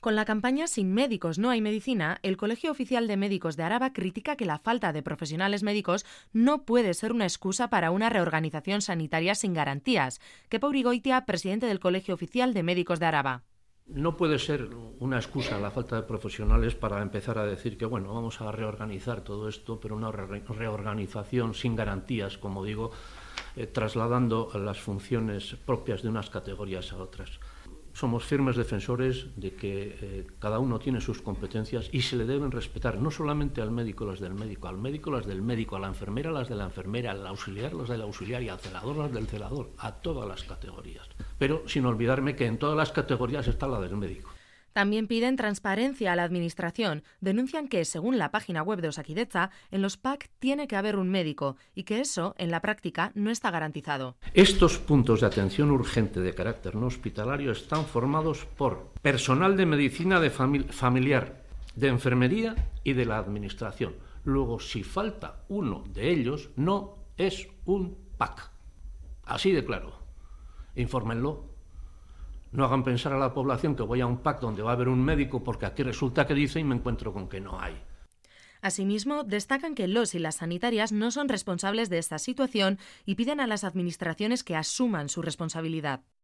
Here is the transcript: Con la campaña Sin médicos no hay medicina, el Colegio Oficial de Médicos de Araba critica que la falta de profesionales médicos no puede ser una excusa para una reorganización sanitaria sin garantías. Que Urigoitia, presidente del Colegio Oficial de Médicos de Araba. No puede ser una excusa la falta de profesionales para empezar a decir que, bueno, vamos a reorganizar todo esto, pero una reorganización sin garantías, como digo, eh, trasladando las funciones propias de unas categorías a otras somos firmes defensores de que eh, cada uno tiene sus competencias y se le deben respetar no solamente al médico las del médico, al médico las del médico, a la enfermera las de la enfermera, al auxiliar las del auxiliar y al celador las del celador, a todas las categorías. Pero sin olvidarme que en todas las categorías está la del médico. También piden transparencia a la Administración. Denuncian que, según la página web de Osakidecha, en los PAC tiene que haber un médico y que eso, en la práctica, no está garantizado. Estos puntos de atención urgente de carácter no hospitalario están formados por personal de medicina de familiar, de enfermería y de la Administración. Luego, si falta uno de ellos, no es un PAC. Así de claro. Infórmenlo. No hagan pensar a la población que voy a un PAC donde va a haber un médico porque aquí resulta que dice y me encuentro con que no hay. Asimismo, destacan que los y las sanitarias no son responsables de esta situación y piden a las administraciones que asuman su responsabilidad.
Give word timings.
Con 0.00 0.14
la 0.14 0.24
campaña 0.24 0.68
Sin 0.68 0.94
médicos 0.94 1.40
no 1.40 1.50
hay 1.50 1.60
medicina, 1.60 2.20
el 2.22 2.36
Colegio 2.36 2.70
Oficial 2.70 3.08
de 3.08 3.16
Médicos 3.16 3.56
de 3.56 3.64
Araba 3.64 3.92
critica 3.92 4.36
que 4.36 4.44
la 4.44 4.60
falta 4.60 4.92
de 4.92 5.02
profesionales 5.02 5.64
médicos 5.64 6.06
no 6.32 6.64
puede 6.64 6.94
ser 6.94 7.12
una 7.12 7.24
excusa 7.24 7.68
para 7.68 7.90
una 7.90 8.08
reorganización 8.08 8.80
sanitaria 8.80 9.34
sin 9.34 9.54
garantías. 9.54 10.20
Que 10.48 10.60
Urigoitia, 10.62 11.24
presidente 11.24 11.66
del 11.66 11.80
Colegio 11.80 12.14
Oficial 12.14 12.54
de 12.54 12.62
Médicos 12.62 13.00
de 13.00 13.06
Araba. 13.06 13.42
No 13.86 14.16
puede 14.16 14.38
ser 14.38 14.68
una 15.00 15.16
excusa 15.16 15.58
la 15.58 15.70
falta 15.70 15.96
de 15.96 16.02
profesionales 16.02 16.76
para 16.76 17.02
empezar 17.02 17.38
a 17.38 17.46
decir 17.46 17.76
que, 17.76 17.86
bueno, 17.86 18.14
vamos 18.14 18.40
a 18.40 18.52
reorganizar 18.52 19.22
todo 19.22 19.48
esto, 19.48 19.80
pero 19.80 19.96
una 19.96 20.12
reorganización 20.12 21.54
sin 21.54 21.74
garantías, 21.74 22.38
como 22.38 22.64
digo, 22.64 22.92
eh, 23.56 23.66
trasladando 23.66 24.50
las 24.54 24.78
funciones 24.78 25.56
propias 25.64 26.02
de 26.02 26.10
unas 26.10 26.30
categorías 26.30 26.92
a 26.92 26.98
otras 26.98 27.40
somos 27.98 28.24
firmes 28.24 28.54
defensores 28.54 29.26
de 29.34 29.54
que 29.54 29.98
eh, 30.00 30.26
cada 30.38 30.60
uno 30.60 30.78
tiene 30.78 31.00
sus 31.00 31.20
competencias 31.20 31.88
y 31.90 32.02
se 32.02 32.14
le 32.14 32.26
deben 32.26 32.52
respetar 32.52 32.96
no 32.98 33.10
solamente 33.10 33.60
al 33.60 33.72
médico 33.72 34.06
las 34.06 34.20
del 34.20 34.34
médico, 34.34 34.68
al 34.68 34.78
médico 34.78 35.10
las 35.10 35.26
del 35.26 35.42
médico, 35.42 35.74
a 35.74 35.80
la 35.80 35.88
enfermera 35.88 36.30
las 36.30 36.48
de 36.48 36.54
la 36.54 36.64
enfermera, 36.64 37.10
al 37.10 37.26
auxiliar 37.26 37.74
las 37.74 37.88
del 37.88 38.02
auxiliar 38.02 38.40
y 38.44 38.50
al 38.50 38.60
celador 38.60 38.96
las 38.98 39.12
del 39.12 39.26
celador, 39.26 39.70
a 39.78 39.96
todas 39.96 40.28
las 40.28 40.44
categorías. 40.44 41.08
Pero 41.38 41.64
sin 41.66 41.86
olvidarme 41.86 42.36
que 42.36 42.46
en 42.46 42.58
todas 42.58 42.76
las 42.76 42.92
categorías 42.92 43.48
está 43.48 43.66
la 43.66 43.80
del 43.80 43.96
médico. 43.96 44.30
También 44.78 45.08
piden 45.08 45.34
transparencia 45.34 46.12
a 46.12 46.14
la 46.14 46.22
Administración. 46.22 47.02
Denuncian 47.20 47.66
que, 47.66 47.84
según 47.84 48.16
la 48.16 48.30
página 48.30 48.62
web 48.62 48.80
de 48.80 48.86
Osakidecha, 48.86 49.50
en 49.72 49.82
los 49.82 49.96
PAC 49.96 50.30
tiene 50.38 50.68
que 50.68 50.76
haber 50.76 50.94
un 50.94 51.08
médico 51.08 51.56
y 51.74 51.82
que 51.82 51.98
eso, 51.98 52.36
en 52.38 52.52
la 52.52 52.60
práctica, 52.60 53.10
no 53.16 53.32
está 53.32 53.50
garantizado. 53.50 54.14
Estos 54.34 54.78
puntos 54.78 55.20
de 55.20 55.26
atención 55.26 55.72
urgente 55.72 56.20
de 56.20 56.32
carácter 56.32 56.76
no 56.76 56.86
hospitalario 56.86 57.50
están 57.50 57.86
formados 57.86 58.46
por 58.56 58.92
personal 59.02 59.56
de 59.56 59.66
medicina 59.66 60.20
de 60.20 60.30
familiar, 60.30 61.42
de 61.74 61.88
enfermería 61.88 62.54
y 62.84 62.92
de 62.92 63.04
la 63.04 63.18
Administración. 63.18 63.96
Luego, 64.22 64.60
si 64.60 64.84
falta 64.84 65.42
uno 65.48 65.82
de 65.92 66.08
ellos, 66.08 66.50
no 66.54 66.98
es 67.16 67.48
un 67.64 67.98
PAC. 68.16 68.48
Así 69.24 69.50
de 69.50 69.64
claro. 69.64 69.98
Infórmenlo. 70.76 71.47
No 72.52 72.64
hagan 72.64 72.84
pensar 72.84 73.12
a 73.12 73.18
la 73.18 73.34
población 73.34 73.76
que 73.76 73.82
voy 73.82 74.00
a 74.00 74.06
un 74.06 74.18
PAC 74.18 74.40
donde 74.40 74.62
va 74.62 74.70
a 74.70 74.74
haber 74.74 74.88
un 74.88 75.04
médico 75.04 75.44
porque 75.44 75.66
aquí 75.66 75.82
resulta 75.82 76.26
que 76.26 76.34
dice 76.34 76.60
y 76.60 76.64
me 76.64 76.74
encuentro 76.74 77.12
con 77.12 77.28
que 77.28 77.40
no 77.40 77.60
hay. 77.60 77.80
Asimismo, 78.60 79.22
destacan 79.22 79.74
que 79.74 79.86
los 79.86 80.14
y 80.14 80.18
las 80.18 80.36
sanitarias 80.36 80.90
no 80.90 81.10
son 81.10 81.28
responsables 81.28 81.90
de 81.90 81.98
esta 81.98 82.18
situación 82.18 82.78
y 83.06 83.14
piden 83.14 83.40
a 83.40 83.46
las 83.46 83.64
administraciones 83.64 84.42
que 84.42 84.56
asuman 84.56 85.08
su 85.08 85.22
responsabilidad. 85.22 86.00